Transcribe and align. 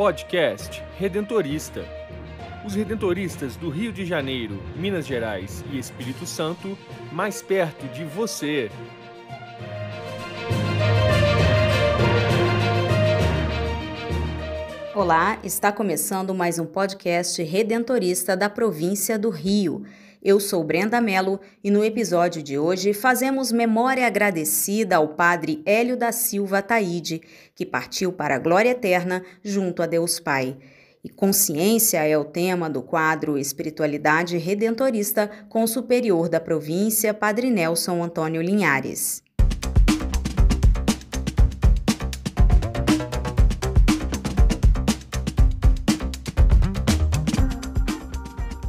Podcast 0.00 0.82
Redentorista. 0.98 1.84
Os 2.64 2.74
redentoristas 2.74 3.54
do 3.54 3.68
Rio 3.68 3.92
de 3.92 4.06
Janeiro, 4.06 4.58
Minas 4.74 5.06
Gerais 5.06 5.62
e 5.70 5.78
Espírito 5.78 6.24
Santo, 6.24 6.74
mais 7.12 7.42
perto 7.42 7.86
de 7.88 8.02
você. 8.04 8.70
Olá, 14.94 15.38
está 15.44 15.70
começando 15.70 16.34
mais 16.34 16.58
um 16.58 16.64
podcast 16.64 17.42
redentorista 17.42 18.34
da 18.34 18.48
província 18.48 19.18
do 19.18 19.28
Rio. 19.28 19.84
Eu 20.22 20.38
sou 20.38 20.62
Brenda 20.62 21.00
Mello 21.00 21.40
e 21.64 21.70
no 21.70 21.82
episódio 21.82 22.42
de 22.42 22.58
hoje 22.58 22.92
fazemos 22.92 23.50
memória 23.50 24.06
agradecida 24.06 24.96
ao 24.96 25.08
padre 25.08 25.62
Hélio 25.64 25.96
da 25.96 26.12
Silva 26.12 26.60
Taide, 26.60 27.22
que 27.54 27.64
partiu 27.64 28.12
para 28.12 28.34
a 28.34 28.38
glória 28.38 28.68
eterna 28.68 29.24
junto 29.42 29.82
a 29.82 29.86
Deus 29.86 30.20
Pai. 30.20 30.58
E 31.02 31.08
consciência 31.08 32.04
é 32.04 32.18
o 32.18 32.24
tema 32.26 32.68
do 32.68 32.82
quadro 32.82 33.38
Espiritualidade 33.38 34.36
Redentorista 34.36 35.30
com 35.48 35.62
o 35.62 35.68
superior 35.68 36.28
da 36.28 36.38
província, 36.38 37.14
Padre 37.14 37.48
Nelson 37.48 38.04
Antônio 38.04 38.42
Linhares. 38.42 39.22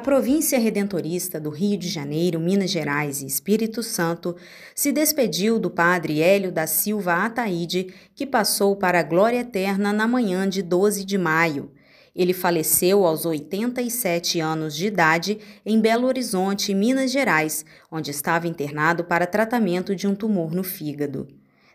A 0.00 0.02
província 0.02 0.58
redentorista 0.58 1.38
do 1.38 1.50
Rio 1.50 1.76
de 1.76 1.86
Janeiro, 1.86 2.40
Minas 2.40 2.70
Gerais 2.70 3.20
e 3.20 3.26
Espírito 3.26 3.82
Santo 3.82 4.34
se 4.74 4.92
despediu 4.92 5.58
do 5.58 5.68
padre 5.68 6.22
Hélio 6.22 6.50
da 6.50 6.66
Silva 6.66 7.26
Ataíde, 7.26 7.92
que 8.14 8.26
passou 8.26 8.74
para 8.74 9.00
a 9.00 9.02
glória 9.02 9.40
eterna 9.40 9.92
na 9.92 10.08
manhã 10.08 10.48
de 10.48 10.62
12 10.62 11.04
de 11.04 11.18
maio. 11.18 11.70
Ele 12.16 12.32
faleceu 12.32 13.04
aos 13.04 13.26
87 13.26 14.40
anos 14.40 14.74
de 14.74 14.86
idade 14.86 15.38
em 15.66 15.78
Belo 15.78 16.06
Horizonte, 16.06 16.72
Minas 16.72 17.10
Gerais, 17.10 17.62
onde 17.92 18.10
estava 18.10 18.48
internado 18.48 19.04
para 19.04 19.26
tratamento 19.26 19.94
de 19.94 20.06
um 20.06 20.14
tumor 20.14 20.54
no 20.54 20.64
fígado. 20.64 21.28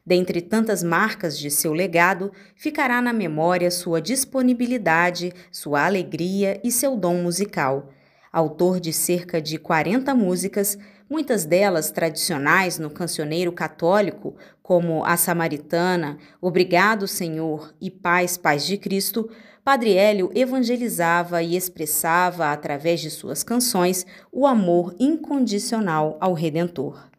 Dentre 0.03 0.42
tantas 0.42 0.81
marcas 0.81 1.38
de 1.38 1.52
seu 1.52 1.73
legado, 1.73 2.31
ficará 2.56 3.03
na 3.03 3.14
memória 3.14 3.70
sua 3.70 4.02
disponibilidade, 4.02 5.31
sua 5.52 5.86
alegria 5.86 6.59
e 6.64 6.72
seu 6.72 6.98
dom 6.98 7.22
musical 7.22 7.92
autor 8.36 8.81
de 8.81 8.91
cerca 8.91 9.41
de 9.41 9.58
40 9.58 10.14
músicas, 10.14 10.78
muitas 11.09 11.45
delas 11.45 11.89
tradicionais 11.89 12.78
no 12.78 12.89
cancioneiro 12.89 13.50
católico, 13.53 14.36
como 14.61 15.05
A 15.05 15.16
Samaritana, 15.16 16.17
Obrigado, 16.41 17.08
Senhor 17.08 17.73
e 17.80 17.89
Paz, 17.89 18.36
Paz 18.36 18.66
de 18.66 18.78
Cristo, 18.78 19.30
Padre 19.63 19.94
Hélio 19.95 20.30
evangelizava 20.36 21.41
e 21.41 21.56
expressava, 21.56 22.52
através 22.52 23.00
de 23.00 23.09
suas 23.09 23.41
canções, 23.41 24.06
o 24.33 24.45
amor 24.45 24.94
incondicional 25.00 26.17
ao 26.19 26.33
Redentor. 26.33 27.09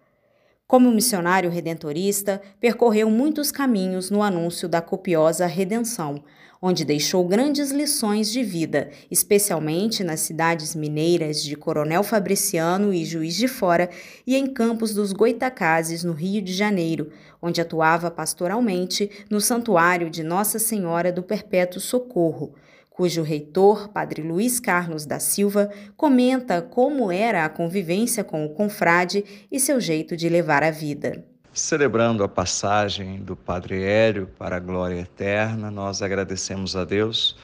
Como 0.67 0.91
missionário 0.91 1.49
redentorista, 1.49 2.43
percorreu 2.61 3.09
muitos 3.09 3.51
caminhos 3.51 4.11
no 4.11 4.23
anúncio 4.23 4.69
da 4.69 4.83
copiosa 4.83 5.47
redenção, 5.47 6.23
onde 6.67 6.85
deixou 6.85 7.25
grandes 7.25 7.71
lições 7.71 8.29
de 8.33 8.43
vida, 8.43 8.91
especialmente 9.09 10.03
nas 10.03 10.19
cidades 10.19 10.75
mineiras 10.75 11.41
de 11.41 11.55
Coronel 11.55 12.03
Fabriciano 12.03 12.93
e 12.93 13.05
Juiz 13.05 13.37
de 13.37 13.47
Fora 13.47 13.89
e 14.27 14.35
em 14.35 14.49
Campos 14.49 14.93
dos 14.93 15.13
Goitacazes, 15.13 16.03
no 16.03 16.13
Rio 16.13 16.43
de 16.43 16.53
Janeiro, 16.53 17.13
onde 17.41 17.61
atuava 17.61 18.11
pastoralmente 18.11 19.09
no 19.31 19.41
Santuário 19.41 20.11
de 20.11 20.25
Nossa 20.25 20.59
Senhora 20.59 21.13
do 21.13 21.23
Perpétuo 21.23 21.81
Socorro 21.81 22.53
cujo 22.91 23.23
reitor, 23.23 23.91
Padre 23.91 24.23
Luiz 24.23 24.59
Carlos 24.59 25.05
da 25.05 25.21
Silva, 25.21 25.71
comenta 25.99 26.63
como 26.63 27.13
era 27.13 27.45
a 27.45 27.49
convivência 27.51 28.25
com 28.25 28.47
o 28.47 28.55
confrade 28.55 29.23
e 29.53 29.61
seu 29.61 29.79
jeito 29.79 30.17
de 30.17 30.31
levar 30.31 30.63
a 30.63 30.71
vida. 30.71 31.23
Celebrando 31.57 32.23
a 32.23 32.29
passagem 32.29 33.21
do 33.21 33.35
Padre 33.35 33.83
Hélio 33.83 34.27
para 34.39 34.57
a 34.57 34.61
glória 34.61 35.01
eterna, 35.01 35.71
nós 35.71 36.03
agradecemos 36.03 36.77
a 36.77 36.85
Deus 36.85 37.35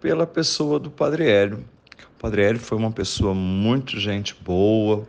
pela 0.00 0.26
pessoa 0.26 0.80
do 0.80 0.90
Padre 0.90 1.30
Hélio. 1.30 1.64
O 2.16 2.20
Padre 2.20 2.42
Hélio 2.42 2.58
foi 2.58 2.76
uma 2.76 2.90
pessoa 2.90 3.32
muito 3.32 4.00
gente 4.00 4.34
boa, 4.42 5.06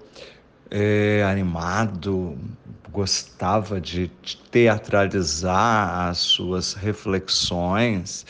é, 0.69 1.24
animado, 1.24 2.38
gostava 2.91 3.81
de 3.81 4.12
teatralizar 4.52 6.09
as 6.09 6.20
suas 6.20 6.75
reflexões 6.75 8.24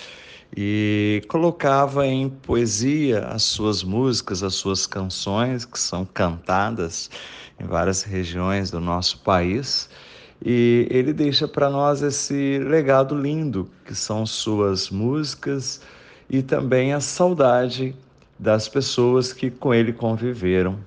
e 0.56 1.22
colocava 1.28 2.08
em 2.08 2.30
poesia 2.30 3.28
as 3.28 3.44
suas 3.44 3.84
músicas, 3.84 4.42
as 4.42 4.56
suas 4.56 4.88
canções, 4.88 5.66
que 5.66 5.78
são 5.78 6.06
cantadas 6.06 7.10
em 7.60 7.66
várias 7.66 8.04
regiões 8.04 8.72
do 8.72 8.80
nosso 8.80 9.20
país. 9.20 9.90
E 10.46 10.88
ele 10.90 11.14
deixa 11.14 11.48
para 11.48 11.70
nós 11.70 12.02
esse 12.02 12.60
legado 12.60 13.16
lindo, 13.16 13.70
que 13.86 13.96
são 13.96 14.26
suas 14.26 14.90
músicas 14.90 15.80
e 16.30 16.42
também 16.42 16.94
a 16.94 17.00
saudade 17.00 17.96
das 18.38 18.68
pessoas 18.68 19.32
que 19.32 19.50
com 19.50 19.74
ele 19.74 19.94
conviveram. 19.94 20.78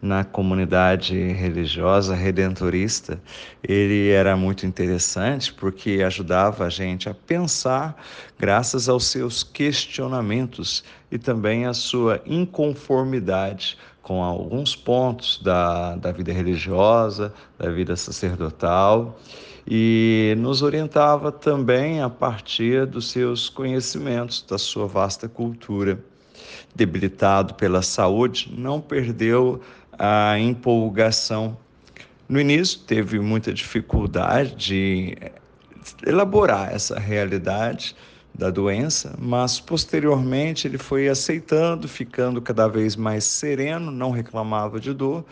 Na 0.00 0.24
comunidade 0.24 1.16
religiosa 1.16 2.14
redentorista, 2.14 3.20
ele 3.62 4.10
era 4.10 4.36
muito 4.36 4.66
interessante 4.66 5.52
porque 5.52 6.02
ajudava 6.04 6.64
a 6.64 6.68
gente 6.68 7.08
a 7.08 7.14
pensar 7.14 7.96
graças 8.36 8.88
aos 8.88 9.06
seus 9.06 9.44
questionamentos 9.44 10.82
e 11.10 11.18
também 11.18 11.66
a 11.66 11.72
sua 11.72 12.20
inconformidade 12.26 13.78
com 14.02 14.22
alguns 14.22 14.74
pontos 14.74 15.40
da, 15.42 15.94
da 15.96 16.10
vida 16.10 16.32
religiosa, 16.32 17.32
da 17.58 17.70
vida 17.70 17.94
sacerdotal 17.96 19.18
e 19.66 20.34
nos 20.38 20.60
orientava 20.60 21.30
também 21.30 22.00
a 22.02 22.10
partir 22.10 22.84
dos 22.86 23.10
seus 23.10 23.48
conhecimentos, 23.48 24.42
da 24.42 24.58
sua 24.58 24.86
vasta 24.86 25.28
cultura. 25.28 25.98
Debilitado 26.74 27.54
pela 27.54 27.82
saúde, 27.82 28.52
não 28.56 28.80
perdeu 28.80 29.60
a 29.96 30.38
empolgação. 30.38 31.56
No 32.28 32.40
início 32.40 32.80
teve 32.80 33.20
muita 33.20 33.52
dificuldade 33.52 34.54
de 34.56 35.16
elaborar 36.06 36.72
essa 36.72 36.98
realidade 36.98 37.94
da 38.34 38.50
doença, 38.50 39.14
mas 39.18 39.60
posteriormente 39.60 40.66
ele 40.66 40.78
foi 40.78 41.08
aceitando, 41.08 41.86
ficando 41.86 42.40
cada 42.40 42.66
vez 42.66 42.96
mais 42.96 43.24
sereno, 43.24 43.90
não 43.90 44.10
reclamava 44.10 44.80
de 44.80 44.92
dor 44.92 45.24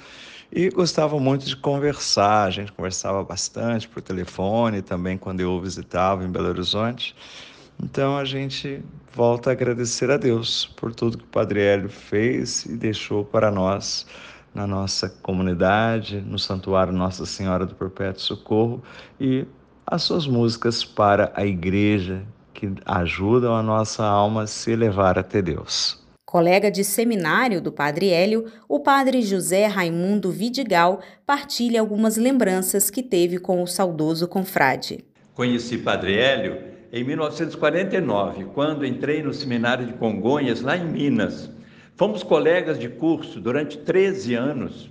e 0.52 0.68
gostava 0.68 1.18
muito 1.18 1.46
de 1.46 1.56
conversar. 1.56 2.44
A 2.44 2.50
gente 2.50 2.72
conversava 2.72 3.22
bastante 3.24 3.88
por 3.88 4.02
telefone, 4.02 4.82
também 4.82 5.16
quando 5.16 5.40
eu 5.40 5.60
visitava 5.60 6.24
em 6.24 6.30
Belo 6.30 6.48
Horizonte. 6.48 7.14
Então 7.82 8.16
a 8.16 8.24
gente 8.24 8.82
volta 9.12 9.50
a 9.50 9.52
agradecer 9.52 10.10
a 10.10 10.16
Deus 10.16 10.66
por 10.76 10.94
tudo 10.94 11.18
que 11.18 11.24
o 11.24 11.28
Padre 11.28 11.60
Hélio 11.60 11.88
fez 11.88 12.66
e 12.66 12.76
deixou 12.76 13.24
para 13.24 13.50
nós 13.50 14.06
na 14.54 14.66
nossa 14.66 15.08
comunidade, 15.08 16.20
no 16.20 16.38
Santuário 16.38 16.92
Nossa 16.92 17.24
Senhora 17.24 17.64
do 17.64 17.74
Perpétuo 17.74 18.20
Socorro 18.20 18.82
e 19.18 19.46
as 19.86 20.02
suas 20.02 20.26
músicas 20.26 20.84
para 20.84 21.32
a 21.34 21.46
igreja 21.46 22.22
que 22.52 22.72
ajudam 22.84 23.54
a 23.54 23.62
nossa 23.62 24.04
alma 24.04 24.42
a 24.42 24.46
se 24.46 24.70
elevar 24.70 25.18
até 25.18 25.40
Deus. 25.40 26.00
Colega 26.24 26.70
de 26.70 26.84
seminário 26.84 27.60
do 27.60 27.72
Padre 27.72 28.10
Hélio, 28.10 28.46
o 28.68 28.78
Padre 28.78 29.20
José 29.20 29.66
Raimundo 29.66 30.30
Vidigal 30.30 31.00
partilha 31.26 31.80
algumas 31.80 32.16
lembranças 32.16 32.88
que 32.88 33.02
teve 33.02 33.38
com 33.38 33.62
o 33.62 33.66
saudoso 33.66 34.28
confrade. 34.28 35.04
Conheci 35.34 35.78
Padre 35.78 36.18
Hélio 36.18 36.70
em 36.92 37.02
1949, 37.02 38.44
quando 38.54 38.86
entrei 38.86 39.22
no 39.22 39.32
seminário 39.32 39.86
de 39.86 39.92
Congonhas, 39.94 40.60
lá 40.60 40.76
em 40.76 40.84
Minas. 40.84 41.50
Fomos 41.96 42.22
colegas 42.22 42.78
de 42.78 42.88
curso 42.88 43.40
durante 43.40 43.78
13 43.78 44.34
anos, 44.34 44.90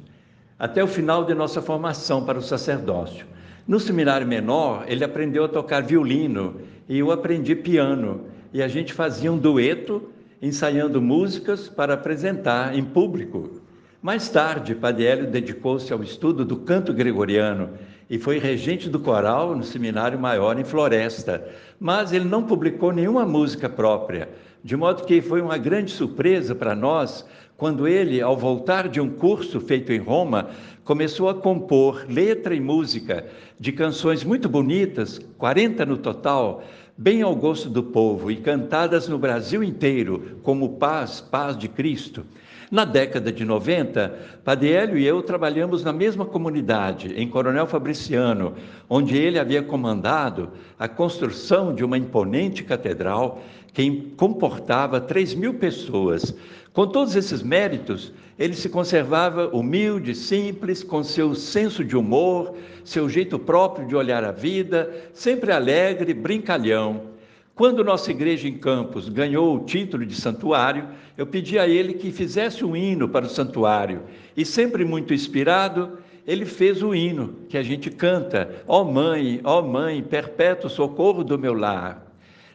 até 0.58 0.84
o 0.84 0.88
final 0.88 1.24
de 1.24 1.34
nossa 1.34 1.62
formação 1.62 2.26
para 2.26 2.38
o 2.38 2.42
sacerdócio. 2.42 3.26
No 3.68 3.80
seminário 3.80 4.28
menor, 4.28 4.84
ele 4.88 5.04
aprendeu 5.04 5.46
a 5.46 5.50
tocar 5.50 5.84
violino 5.84 6.62
eu 6.98 7.12
aprendi 7.12 7.54
piano. 7.56 8.26
E 8.52 8.64
a 8.64 8.68
gente 8.68 8.94
fazia 8.94 9.32
um 9.32 9.38
dueto, 9.38 10.10
ensaiando 10.42 11.02
músicas 11.02 11.70
para 11.70 11.94
apresentar 11.94 12.76
em 12.76 12.84
público. 12.84 13.62
Mais 14.02 14.30
tarde, 14.30 14.74
Padre 14.74 15.28
dedicou-se 15.28 15.92
ao 15.92 16.02
estudo 16.02 16.46
do 16.46 16.56
canto 16.56 16.94
gregoriano 16.94 17.72
e 18.10 18.18
foi 18.18 18.40
regente 18.40 18.90
do 18.90 19.00
coral 19.00 19.56
no 19.56 19.64
Seminário 19.64 20.18
Maior 20.18 20.58
em 20.58 20.64
Floresta, 20.64 21.46
mas 21.78 22.12
ele 22.12 22.26
não 22.26 22.44
publicou 22.44 22.92
nenhuma 22.92 23.26
música 23.26 23.70
própria, 23.70 24.30
de 24.64 24.76
modo 24.76 25.04
que 25.04 25.22
foi 25.22 25.42
uma 25.42 25.58
grande 25.58 25.92
surpresa 25.92 26.56
para 26.56 26.74
nós 26.74 27.26
quando 27.56 27.88
ele, 27.90 28.22
ao 28.22 28.38
voltar 28.38 28.88
de 28.88 29.02
um 29.02 29.10
curso 29.10 29.60
feito 29.60 29.92
em 29.92 30.00
Roma, 30.00 30.48
começou 30.90 31.30
a 31.30 31.36
compor 31.36 32.04
letra 32.10 32.56
e 32.56 32.60
música 32.60 33.28
de 33.60 33.72
canções 33.72 34.24
muito 34.24 34.50
bonitas, 34.50 35.22
40 35.38 35.86
no 35.86 35.98
total, 35.98 36.64
bem 36.98 37.22
ao 37.22 37.36
gosto 37.36 37.70
do 37.70 37.84
povo 37.84 38.32
e 38.32 38.38
cantadas 38.38 39.08
no 39.08 39.20
Brasil 39.20 39.64
inteiro, 39.64 40.40
como 40.42 40.80
Paz, 40.80 41.22
Paz 41.22 41.56
de 41.56 41.68
Cristo. 41.68 42.26
Na 42.72 42.86
década 42.86 43.32
de 43.32 43.46
90, 43.46 44.42
Padre 44.44 44.72
Hélio 44.72 44.98
e 44.98 45.06
eu 45.06 45.22
trabalhamos 45.22 45.84
na 45.84 45.94
mesma 45.94 46.26
comunidade, 46.26 47.14
em 47.16 47.28
Coronel 47.30 47.68
Fabriciano, 47.68 48.56
onde 48.90 49.16
ele 49.16 49.38
havia 49.38 49.62
comandado 49.62 50.50
a 50.80 50.88
construção 50.88 51.76
de 51.76 51.86
uma 51.86 52.00
imponente 52.00 52.64
catedral 52.64 53.44
que 53.74 54.14
comportava 54.18 55.00
3 55.00 55.34
mil 55.36 55.54
pessoas. 55.56 56.36
Com 56.74 56.88
todos 56.88 57.16
esses 57.16 57.42
méritos, 57.42 58.14
ele 58.38 58.54
se 58.54 58.70
conservava 58.70 59.48
humilde, 59.48 60.16
simples, 60.16 60.84
com 60.84 61.04
seu 61.04 61.36
senso 61.36 61.84
de 61.84 61.98
humor, 61.98 62.56
seu 62.86 63.10
jeito 63.10 63.38
próprio 63.38 63.88
de 63.88 63.96
olhar 63.96 64.24
a 64.24 64.32
vida, 64.32 64.90
sempre 65.14 65.52
alegre, 65.52 66.14
brincalhão. 66.14 67.10
Quando 67.54 67.84
nossa 67.84 68.12
igreja 68.12 68.48
em 68.48 68.58
Campos 68.58 69.10
ganhou 69.10 69.58
o 69.58 69.66
título 69.66 70.06
de 70.06 70.16
santuário, 70.16 70.88
eu 71.18 71.28
pedi 71.28 71.60
a 71.60 71.68
ele 71.68 71.96
que 71.96 72.14
fizesse 72.14 72.64
um 72.64 72.74
hino 72.74 73.10
para 73.10 73.26
o 73.26 73.30
santuário. 73.30 74.04
E 74.38 74.46
sempre 74.46 74.86
muito 74.86 75.14
inspirado, 75.14 76.00
ele 76.26 76.46
fez 76.46 76.82
o 76.82 76.96
hino 76.96 77.36
que 77.50 77.58
a 77.58 77.64
gente 77.64 77.92
canta: 77.92 78.64
Ó 78.66 78.82
oh 78.82 78.86
Mãe, 78.86 79.42
ó 79.44 79.60
oh 79.60 79.64
Mãe, 79.64 80.02
perpétuo 80.02 80.70
socorro 80.70 81.22
do 81.22 81.38
meu 81.38 81.54
lar. 81.54 82.09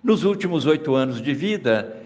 Nos 0.04 0.22
últimos 0.22 0.66
oito 0.66 0.94
anos 0.94 1.22
de 1.22 1.32
vida, 1.32 1.96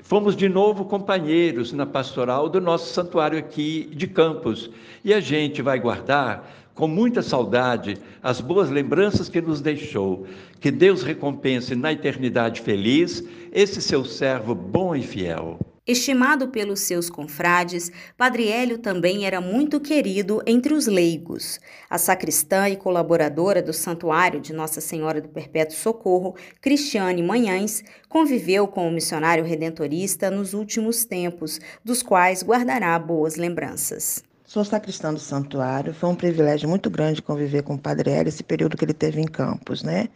fomos 0.00 0.34
de 0.34 0.48
novo 0.48 0.86
companheiros 0.86 1.70
na 1.70 1.84
pastoral 1.84 2.48
do 2.48 2.62
nosso 2.62 2.94
santuário 2.94 3.38
aqui 3.38 3.90
de 3.94 4.06
Campos. 4.06 4.70
E 5.04 5.12
a 5.12 5.20
gente 5.20 5.60
vai 5.60 5.78
guardar 5.78 6.50
com 6.74 6.88
muita 6.88 7.20
saudade 7.20 7.98
as 8.22 8.40
boas 8.40 8.70
lembranças 8.70 9.28
que 9.28 9.42
nos 9.42 9.60
deixou. 9.60 10.26
Que 10.62 10.70
Deus 10.70 11.02
recompense 11.02 11.74
na 11.74 11.92
eternidade 11.92 12.62
feliz 12.62 13.22
esse 13.52 13.82
seu 13.82 14.02
servo 14.02 14.54
bom 14.54 14.96
e 14.96 15.02
fiel. 15.02 15.58
Estimado 15.86 16.48
pelos 16.48 16.80
seus 16.80 17.08
confrades, 17.08 17.92
Padre 18.16 18.48
Hélio 18.48 18.76
também 18.76 19.24
era 19.24 19.40
muito 19.40 19.78
querido 19.78 20.42
entre 20.44 20.74
os 20.74 20.88
leigos. 20.88 21.60
A 21.88 21.96
sacristã 21.96 22.68
e 22.68 22.74
colaboradora 22.74 23.62
do 23.62 23.72
Santuário 23.72 24.40
de 24.40 24.52
Nossa 24.52 24.80
Senhora 24.80 25.20
do 25.20 25.28
Perpétuo 25.28 25.76
Socorro, 25.76 26.34
Cristiane 26.60 27.22
Manhães, 27.22 27.84
conviveu 28.08 28.66
com 28.66 28.88
o 28.88 28.90
missionário 28.90 29.44
redentorista 29.44 30.28
nos 30.28 30.54
últimos 30.54 31.04
tempos, 31.04 31.60
dos 31.84 32.02
quais 32.02 32.42
guardará 32.42 32.98
boas 32.98 33.36
lembranças. 33.36 34.24
Sou 34.44 34.64
sacristã 34.64 35.14
do 35.14 35.20
santuário. 35.20 35.94
Foi 35.94 36.08
um 36.08 36.16
privilégio 36.16 36.68
muito 36.68 36.90
grande 36.90 37.22
conviver 37.22 37.62
com 37.62 37.74
o 37.74 37.78
Padre 37.78 38.10
Hélio 38.10 38.28
esse 38.28 38.42
período 38.42 38.76
que 38.76 38.84
ele 38.84 38.94
teve 38.94 39.20
em 39.20 39.26
Campos, 39.26 39.84
né? 39.84 40.08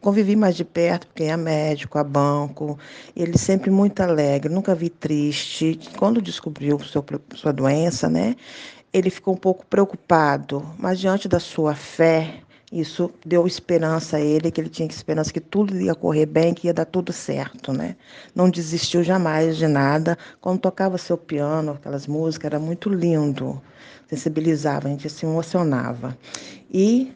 Convivi 0.00 0.36
mais 0.36 0.54
de 0.54 0.64
perto, 0.64 1.08
porque 1.08 1.24
é 1.24 1.36
médico, 1.36 1.98
a 1.98 2.04
banco. 2.04 2.78
Ele 3.16 3.36
sempre 3.36 3.70
muito 3.70 4.00
alegre, 4.00 4.52
nunca 4.52 4.74
vi 4.74 4.88
triste. 4.88 5.78
Quando 5.98 6.22
descobriu 6.22 6.78
seu, 6.80 7.04
sua 7.34 7.52
doença, 7.52 8.08
né? 8.08 8.36
Ele 8.92 9.10
ficou 9.10 9.34
um 9.34 9.36
pouco 9.36 9.66
preocupado, 9.66 10.64
mas 10.78 11.00
diante 11.00 11.28
da 11.28 11.40
sua 11.40 11.74
fé, 11.74 12.40
isso 12.70 13.10
deu 13.24 13.46
esperança 13.46 14.18
a 14.18 14.20
ele, 14.20 14.50
que 14.50 14.60
ele 14.60 14.68
tinha 14.68 14.86
esperança 14.86 15.32
que 15.32 15.40
tudo 15.40 15.74
ia 15.80 15.94
correr 15.94 16.26
bem, 16.26 16.54
que 16.54 16.68
ia 16.68 16.74
dar 16.74 16.84
tudo 16.84 17.12
certo, 17.12 17.72
né? 17.72 17.96
Não 18.34 18.48
desistiu 18.48 19.02
jamais 19.02 19.56
de 19.56 19.66
nada. 19.66 20.16
Quando 20.40 20.60
tocava 20.60 20.98
seu 20.98 21.16
piano, 21.16 21.72
aquelas 21.72 22.06
músicas, 22.06 22.46
era 22.46 22.58
muito 22.58 22.88
lindo, 22.88 23.60
sensibilizava, 24.06 24.86
a 24.86 24.90
gente 24.90 25.08
se 25.10 25.26
emocionava. 25.26 26.16
E 26.70 27.12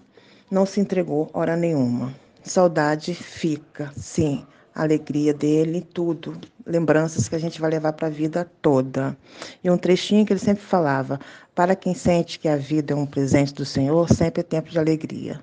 não 0.50 0.66
se 0.66 0.80
entregou 0.80 1.30
hora 1.32 1.56
nenhuma. 1.56 2.14
Saudade 2.42 3.14
fica, 3.14 3.92
sim. 3.96 4.44
Alegria 4.74 5.34
dele, 5.34 5.82
tudo, 5.82 6.40
lembranças 6.66 7.28
que 7.28 7.34
a 7.34 7.38
gente 7.38 7.60
vai 7.60 7.70
levar 7.70 7.92
para 7.92 8.08
a 8.08 8.10
vida 8.10 8.50
toda. 8.62 9.16
E 9.62 9.70
um 9.70 9.76
trechinho 9.76 10.24
que 10.24 10.32
ele 10.32 10.40
sempre 10.40 10.62
falava: 10.62 11.20
para 11.54 11.76
quem 11.76 11.94
sente 11.94 12.38
que 12.38 12.48
a 12.48 12.56
vida 12.56 12.94
é 12.94 12.96
um 12.96 13.06
presente 13.06 13.52
do 13.52 13.64
Senhor, 13.64 14.08
sempre 14.08 14.40
é 14.40 14.44
tempo 14.44 14.70
de 14.70 14.78
alegria. 14.78 15.42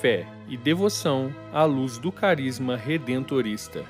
fé 0.00 0.26
e 0.48 0.56
devoção 0.56 1.30
à 1.52 1.62
luz 1.64 1.98
do 1.98 2.10
carisma 2.10 2.74
redentorista. 2.74 3.84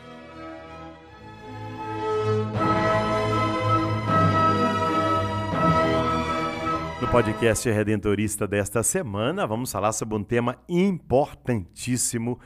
No 7.01 7.07
podcast 7.07 7.71
Redentorista 7.71 8.49
desta 8.49 8.83
semana, 8.83 9.47
vamos 9.47 9.71
falar 9.71 9.93
sobre 9.93 10.17
um 10.17 10.25
tema 10.25 10.59
importantíssimo, 10.69 12.41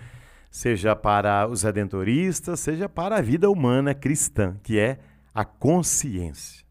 seja 0.51 0.95
para 0.95 1.49
os 1.49 1.63
redentoristas, 1.63 2.61
seja 2.61 2.87
para 2.87 3.17
a 3.17 3.23
vida 3.23 3.49
humana 3.49 3.95
cristã, 3.95 4.59
que 4.63 4.79
é 4.79 4.99
a 5.35 5.43
consciência. 5.43 6.67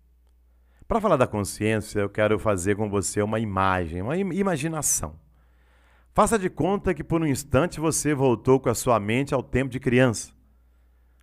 Para 0.88 1.02
falar 1.02 1.18
da 1.18 1.26
consciência, 1.26 2.02
eu 2.02 2.10
quero 2.10 2.38
fazer 2.38 2.76
com 2.76 2.88
você 2.88 3.20
uma 3.24 3.40
imagem, 3.40 4.04
uma 4.04 4.16
imaginação. 4.16 5.23
Faça 6.14 6.38
de 6.38 6.48
conta 6.48 6.94
que 6.94 7.04
por 7.04 7.24
um 7.24 7.26
instante 7.26 7.80
você 7.80 8.14
voltou 8.14 8.60
com 8.60 8.70
a 8.70 8.76
sua 8.76 9.00
mente 9.00 9.34
ao 9.34 9.42
tempo 9.42 9.72
de 9.72 9.80
criança. 9.80 10.32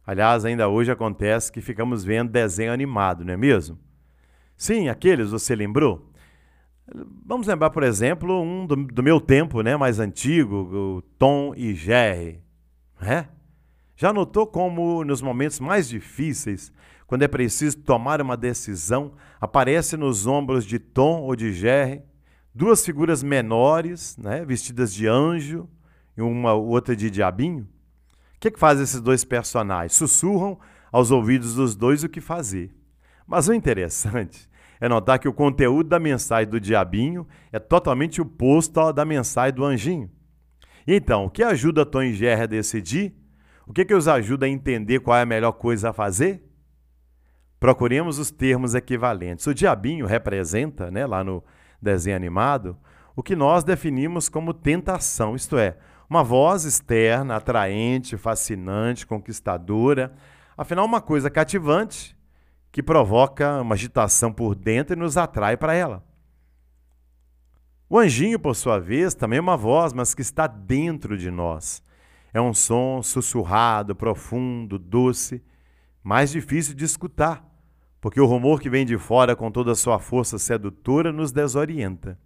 Aliás, 0.05 0.45
ainda 0.45 0.69
hoje 0.69 0.91
acontece 0.91 1.53
que 1.53 1.61
ficamos 1.61 2.03
vendo 2.03 2.33
desenho 2.33 2.73
animado, 2.73 3.25
não 3.25 3.33
é 3.33 3.37
mesmo? 3.37 3.79
Sim, 4.57 4.89
aqueles 4.89 5.31
você 5.31 5.55
lembrou? 5.55 6.11
Vamos 7.25 7.47
lembrar, 7.47 7.71
por 7.71 7.85
exemplo, 7.85 8.43
um 8.43 8.67
do, 8.67 8.75
do 8.75 9.01
meu 9.01 9.21
tempo, 9.21 9.63
né, 9.63 9.77
mais 9.77 10.01
antigo, 10.01 10.57
o 10.57 11.03
Tom 11.17 11.55
e 11.57 11.73
Jerry. 11.73 12.43
É? 13.01 13.27
Já 13.95 14.13
notou 14.13 14.45
como 14.45 15.05
nos 15.05 15.23
momentos 15.23 15.61
mais 15.61 15.89
difíceis, 15.89 16.73
quando 17.07 17.23
é 17.23 17.29
preciso 17.29 17.79
tomar 17.79 18.21
uma 18.21 18.37
decisão, 18.37 19.13
aparece 19.41 19.97
nos 19.97 20.27
ombros 20.27 20.65
de 20.65 20.81
Tom 20.81 21.21
ou 21.23 21.37
de 21.37 21.53
Jerry 21.53 22.03
duas 22.55 22.85
figuras 22.85 23.23
menores, 23.23 24.17
né, 24.17 24.45
vestidas 24.45 24.93
de 24.93 25.07
anjo 25.07 25.69
e 26.17 26.23
uma 26.23 26.53
outra 26.55 26.95
de 26.95 27.11
diabinho. 27.11 27.63
O 28.37 28.41
que, 28.41 28.49
é 28.49 28.51
que 28.51 28.59
fazem 28.59 28.85
esses 28.85 29.01
dois 29.01 29.25
personagens? 29.25 29.93
Sussurram 29.93 30.59
aos 30.91 31.11
ouvidos 31.11 31.55
dos 31.55 31.77
dois 31.77 32.03
o 32.03 32.09
que 32.09 32.21
fazer. 32.21 32.75
Mas 33.27 33.49
o 33.49 33.55
interessante 33.55 34.49
é 34.81 34.89
notar 34.89 35.19
que 35.19 35.29
o 35.29 35.33
conteúdo 35.33 35.89
da 35.89 35.99
mensagem 35.99 36.51
do 36.51 36.59
diabinho 36.59 37.27
é 37.53 37.59
totalmente 37.59 38.21
oposto 38.21 38.81
ao 38.81 38.93
da 38.93 39.05
mensagem 39.05 39.55
do 39.55 39.65
anjinho. 39.65 40.11
Então, 40.87 41.27
o 41.27 41.31
que 41.31 41.43
ajuda 41.43 41.85
Tom 41.85 42.03
e 42.03 42.15
Jerry 42.15 42.43
a 42.43 42.47
decidir? 42.47 43.15
O 43.67 43.73
que, 43.73 43.85
que 43.85 43.95
os 43.95 44.09
ajuda 44.09 44.47
a 44.47 44.49
entender 44.49 45.01
qual 45.01 45.17
é 45.17 45.23
a 45.23 45.27
melhor 45.27 45.53
coisa 45.53 45.91
a 45.91 45.93
fazer? 45.93 46.43
Procuremos 47.61 48.19
os 48.19 48.31
termos 48.31 48.75
equivalentes. 48.75 49.47
O 49.47 49.55
diabinho 49.55 50.07
representa, 50.07 50.91
né, 50.91 51.07
lá 51.07 51.23
no 51.23 51.45
desenho 51.81 52.17
animado, 52.17 52.77
o 53.15 53.23
que 53.23 53.37
nós 53.37 53.65
definimos 53.65 54.29
como 54.29 54.55
tentação, 54.55 55.35
isto 55.35 55.59
é, 55.59 55.77
uma 56.09 56.25
voz 56.25 56.65
externa, 56.65 57.37
atraente, 57.37 58.17
fascinante, 58.17 59.07
conquistadora, 59.07 60.13
afinal, 60.57 60.85
uma 60.85 61.01
coisa 61.01 61.31
cativante 61.31 62.17
que 62.73 62.83
provoca 62.83 63.61
uma 63.61 63.75
agitação 63.75 64.33
por 64.33 64.55
dentro 64.55 64.95
e 64.95 64.99
nos 64.99 65.17
atrai 65.17 65.57
para 65.57 65.75
ela. 65.75 66.05
O 67.89 67.99
anjinho, 67.99 68.39
por 68.39 68.55
sua 68.55 68.79
vez, 68.79 69.15
também 69.15 69.39
é 69.39 69.43
uma 69.43 69.57
voz, 69.57 69.93
mas 69.93 70.15
que 70.15 70.23
está 70.23 70.47
dentro 70.47 71.19
de 71.19 71.31
nós. 71.31 71.83
É 72.33 72.41
um 72.41 72.55
som 72.55 73.03
sussurrado, 73.03 73.97
profundo, 73.97 74.79
doce, 74.79 75.43
mais 76.03 76.31
difícil 76.31 76.75
de 76.75 76.85
escutar, 76.85 77.45
porque 78.01 78.21
o 78.21 78.27
rumor 78.27 78.61
que 78.61 78.71
vem 78.71 78.87
de 78.87 78.97
fora 78.97 79.37
com 79.37 79.51
toda 79.51 79.73
a 79.73 79.77
sua 79.77 79.99
força 79.99 80.39
sedutora 80.39 81.13
nos 81.13 81.33
desorienta. 81.33 82.19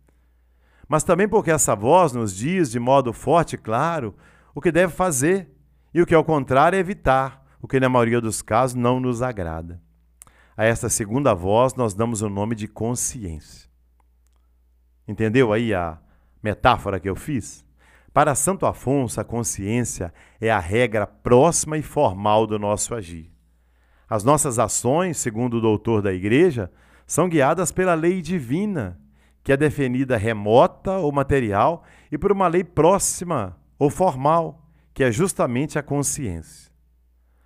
Mas 0.89 1.03
também 1.03 1.29
porque 1.29 1.51
essa 1.51 1.75
voz 1.75 2.13
nos 2.13 2.35
diz 2.35 2.71
de 2.71 2.79
modo 2.79 3.13
forte 3.13 3.55
e 3.55 3.59
claro 3.59 4.15
o 4.55 4.61
que 4.61 4.71
deve 4.71 4.93
fazer 4.93 5.51
e 5.93 6.01
o 6.01 6.07
que, 6.07 6.15
ao 6.15 6.25
contrário, 6.25 6.77
é 6.77 6.81
evitar, 6.81 7.45
o 7.61 7.67
que 7.67 7.81
na 7.81 7.89
maioria 7.89 8.21
dos 8.21 8.43
casos 8.43 8.75
não 8.75 9.01
nos 9.01 9.23
agrada. 9.23 9.81
A 10.57 10.65
esta 10.65 10.89
segunda 10.89 11.35
voz 11.35 11.75
nós 11.75 11.95
damos 11.95 12.23
o 12.23 12.29
nome 12.29 12.55
de 12.55 12.69
consciência. 12.69 13.69
Entendeu 15.09 15.53
aí 15.53 15.75
a 15.75 15.99
metáfora 16.43 17.01
que 17.01 17.09
eu 17.09 17.17
fiz? 17.17 17.65
Para 18.13 18.37
Santo 18.37 18.65
Afonso, 18.65 19.21
a 19.21 19.25
consciência 19.25 20.15
é 20.41 20.51
a 20.51 20.61
regra 20.61 21.07
próxima 21.07 21.77
e 21.77 21.83
formal 21.83 22.47
do 22.47 22.59
nosso 22.59 22.95
agir. 22.95 23.34
As 24.09 24.23
nossas 24.25 24.59
ações, 24.59 25.17
segundo 25.17 25.59
o 25.59 25.61
doutor 25.61 26.03
da 26.03 26.13
Igreja, 26.13 26.71
são 27.07 27.29
guiadas 27.29 27.73
pela 27.73 27.95
lei 27.95 28.21
divina, 28.21 29.01
que 29.43 29.53
é 29.53 29.57
definida 29.57 30.17
remota 30.17 30.93
ou 30.99 31.13
material, 31.13 31.85
e 32.11 32.19
por 32.19 32.33
uma 32.33 32.49
lei 32.49 32.65
próxima 32.65 33.57
ou 33.79 33.91
formal, 33.91 34.67
que 34.93 35.05
é 35.05 35.11
justamente 35.11 35.79
a 35.79 35.83
consciência. 35.83 36.73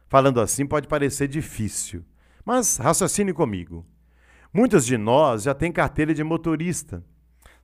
Falando 0.09 0.41
assim 0.41 0.67
pode 0.67 0.88
parecer 0.88 1.29
difícil, 1.29 2.05
mas 2.45 2.77
raciocine 2.77 3.33
comigo. 3.33 3.85
Muitos 4.53 4.87
de 4.87 4.97
nós 4.97 5.43
já 5.43 5.55
têm 5.55 5.71
carteira 5.71 6.15
de 6.15 6.25
motorista 6.25 7.05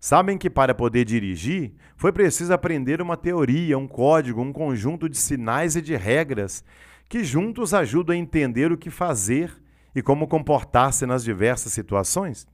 Sabem 0.04 0.36
que 0.36 0.50
para 0.50 0.74
poder 0.74 1.06
dirigir 1.06 1.72
foi 1.96 2.12
preciso 2.12 2.52
aprender 2.52 3.00
uma 3.00 3.16
teoria, 3.16 3.78
um 3.78 3.88
código, 3.88 4.42
um 4.42 4.52
conjunto 4.52 5.08
de 5.08 5.16
sinais 5.16 5.76
e 5.76 5.80
de 5.80 5.96
regras 5.96 6.62
que 7.08 7.25
juntos 7.25 7.75
ajudam 7.75 8.14
a 8.14 8.18
entender 8.18 8.73
o 8.73 8.78
que 8.78 8.90
fazer 8.90 9.52
e 9.94 10.02
como 10.02 10.26
comportar-se 10.26 11.06
nas 11.06 11.23
diversas 11.23 11.73
situações? 11.73 12.46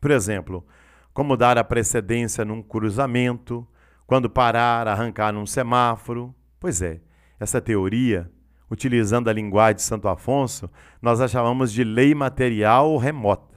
Por 0.00 0.10
exemplo, 0.10 0.66
como 1.12 1.36
dar 1.36 1.56
a 1.56 1.64
precedência 1.64 2.44
num 2.44 2.62
cruzamento, 2.62 3.66
quando 4.06 4.30
parar, 4.30 4.86
arrancar 4.86 5.32
num 5.32 5.46
semáforo. 5.46 6.34
Pois 6.60 6.80
é, 6.80 7.00
essa 7.40 7.60
teoria, 7.60 8.30
utilizando 8.70 9.28
a 9.28 9.32
linguagem 9.32 9.76
de 9.76 9.82
Santo 9.82 10.08
Afonso, 10.08 10.70
nós 11.00 11.20
a 11.20 11.26
chamamos 11.26 11.72
de 11.72 11.82
lei 11.82 12.14
material 12.14 12.96
remota. 12.96 13.55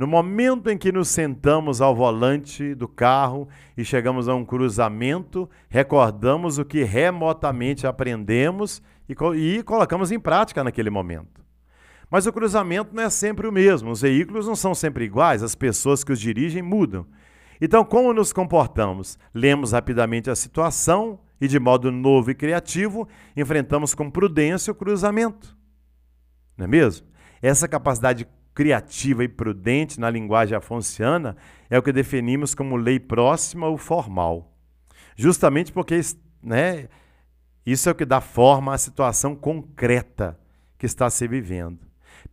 No 0.00 0.06
momento 0.06 0.70
em 0.70 0.78
que 0.78 0.90
nos 0.90 1.08
sentamos 1.08 1.82
ao 1.82 1.94
volante 1.94 2.74
do 2.74 2.88
carro 2.88 3.46
e 3.76 3.84
chegamos 3.84 4.30
a 4.30 4.34
um 4.34 4.46
cruzamento, 4.46 5.46
recordamos 5.68 6.56
o 6.56 6.64
que 6.64 6.82
remotamente 6.82 7.86
aprendemos 7.86 8.82
e, 9.06 9.14
e, 9.36 9.62
colocamos 9.62 10.10
em 10.10 10.18
prática 10.18 10.64
naquele 10.64 10.88
momento. 10.88 11.44
Mas 12.10 12.24
o 12.24 12.32
cruzamento 12.32 12.96
não 12.96 13.02
é 13.02 13.10
sempre 13.10 13.46
o 13.46 13.52
mesmo, 13.52 13.90
os 13.90 14.00
veículos 14.00 14.46
não 14.46 14.56
são 14.56 14.74
sempre 14.74 15.04
iguais, 15.04 15.42
as 15.42 15.54
pessoas 15.54 16.02
que 16.02 16.12
os 16.12 16.18
dirigem 16.18 16.62
mudam. 16.62 17.06
Então, 17.60 17.84
como 17.84 18.14
nos 18.14 18.32
comportamos? 18.32 19.18
Lemos 19.34 19.72
rapidamente 19.72 20.30
a 20.30 20.34
situação 20.34 21.20
e, 21.38 21.46
de 21.46 21.58
modo 21.60 21.92
novo 21.92 22.30
e 22.30 22.34
criativo, 22.34 23.06
enfrentamos 23.36 23.94
com 23.94 24.10
prudência 24.10 24.70
o 24.70 24.74
cruzamento. 24.74 25.54
Não 26.56 26.64
é 26.64 26.68
mesmo? 26.68 27.06
Essa 27.42 27.68
capacidade 27.68 28.26
criativa 28.54 29.24
e 29.24 29.28
prudente 29.28 30.00
na 30.00 30.10
linguagem 30.10 30.56
afonciana 30.56 31.36
é 31.68 31.78
o 31.78 31.82
que 31.82 31.92
definimos 31.92 32.54
como 32.54 32.76
lei 32.76 32.98
próxima 32.98 33.66
ou 33.66 33.76
formal. 33.76 34.52
Justamente 35.16 35.72
porque 35.72 36.00
né, 36.42 36.88
isso 37.64 37.88
é 37.88 37.92
o 37.92 37.94
que 37.94 38.04
dá 38.04 38.20
forma 38.20 38.74
à 38.74 38.78
situação 38.78 39.34
concreta 39.34 40.38
que 40.78 40.86
está 40.86 41.08
se 41.10 41.28
vivendo. 41.28 41.80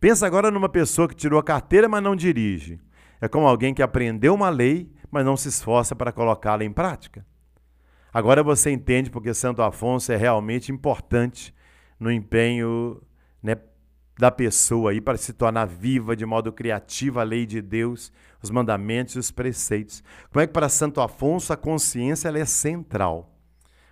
Pensa 0.00 0.26
agora 0.26 0.50
numa 0.50 0.68
pessoa 0.68 1.08
que 1.08 1.14
tirou 1.14 1.38
a 1.38 1.44
carteira, 1.44 1.88
mas 1.88 2.02
não 2.02 2.16
dirige. 2.16 2.80
É 3.20 3.28
como 3.28 3.46
alguém 3.46 3.74
que 3.74 3.82
aprendeu 3.82 4.34
uma 4.34 4.48
lei, 4.48 4.92
mas 5.10 5.24
não 5.24 5.36
se 5.36 5.48
esforça 5.48 5.94
para 5.94 6.12
colocá-la 6.12 6.64
em 6.64 6.72
prática. 6.72 7.26
Agora 8.12 8.42
você 8.42 8.70
entende 8.70 9.10
porque 9.10 9.34
Santo 9.34 9.62
Afonso 9.62 10.12
é 10.12 10.16
realmente 10.16 10.72
importante 10.72 11.54
no 11.98 12.10
empenho 12.10 13.00
da 14.18 14.32
pessoa 14.32 14.90
aí 14.90 15.00
para 15.00 15.16
se 15.16 15.32
tornar 15.32 15.66
viva 15.66 16.16
de 16.16 16.26
modo 16.26 16.52
criativo 16.52 17.20
a 17.20 17.22
lei 17.22 17.46
de 17.46 17.62
Deus, 17.62 18.12
os 18.42 18.50
mandamentos 18.50 19.14
e 19.14 19.18
os 19.18 19.30
preceitos. 19.30 20.02
Como 20.32 20.42
é 20.42 20.46
que 20.46 20.52
para 20.52 20.68
Santo 20.68 21.00
Afonso 21.00 21.52
a 21.52 21.56
consciência 21.56 22.26
ela 22.26 22.38
é 22.38 22.44
central? 22.44 23.32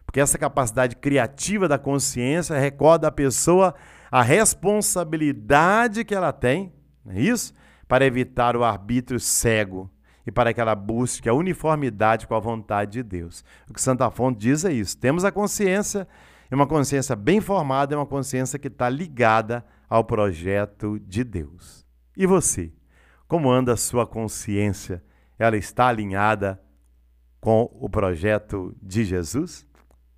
Porque 0.05 0.21
essa 0.21 0.37
capacidade 0.37 0.97
criativa 0.97 1.69
da 1.69 1.79
consciência 1.79 2.59
recorda 2.59 3.07
a 3.07 3.13
pessoa 3.13 3.75
a 4.11 4.23
responsabilidade 4.23 6.05
que 6.05 6.15
ela 6.15 6.33
tem, 6.33 6.73
não 7.05 7.15
é 7.15 7.21
isso? 7.21 7.55
Para 7.87 8.05
evitar 8.05 8.57
o 8.57 8.65
arbítrio 8.65 9.21
cego 9.21 9.91
e 10.27 10.33
para 10.33 10.53
que 10.53 10.61
ela 10.61 10.75
busque 10.75 11.29
a 11.29 11.35
uniformidade 11.35 12.27
com 12.27 12.35
a 12.35 12.41
vontade 12.41 12.93
de 12.93 13.03
Deus. 13.03 13.45
O 13.71 13.75
que 13.75 13.81
Santo 13.81 14.03
Afonso 14.03 14.39
diz 14.39 14.65
é 14.65 14.73
isso. 14.73 14.99
Temos 14.99 15.25
a 15.25 15.31
consciência, 15.31 16.07
e 16.51 16.55
uma 16.55 16.67
consciência 16.67 17.15
bem 17.15 17.41
formada 17.41 17.95
é 17.95 17.97
uma 17.97 18.07
consciência 18.07 18.59
que 18.59 18.69
está 18.69 18.89
ligada 18.89 19.65
ao 19.89 20.05
projeto 20.05 20.99
de 21.01 21.25
Deus. 21.25 21.87
E 22.17 22.27
você? 22.27 22.73
Como 23.29 23.51
anda 23.51 23.73
a 23.73 23.77
sua 23.77 24.07
consciência? 24.07 25.03
Ela 25.39 25.57
está 25.57 25.89
alinhada 25.89 26.61
com 27.41 27.71
o 27.81 27.89
projeto 27.89 28.75
de 28.83 29.05
Jesus? 29.05 29.67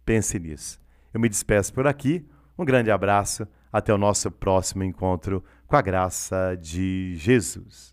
Pense 0.04 0.38
nisso. 0.38 0.80
Eu 1.12 1.20
me 1.20 1.28
despeço 1.28 1.72
por 1.72 1.86
aqui. 1.86 2.26
Um 2.58 2.64
grande 2.64 2.90
abraço. 2.90 3.46
Até 3.72 3.92
o 3.92 3.98
nosso 3.98 4.30
próximo 4.30 4.82
encontro 4.82 5.44
com 5.66 5.76
a 5.76 5.82
graça 5.82 6.56
de 6.58 7.14
Jesus. 7.16 7.92